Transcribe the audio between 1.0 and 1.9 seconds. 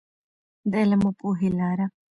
او پوهې لاره.